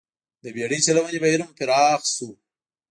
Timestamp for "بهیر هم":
1.23-1.51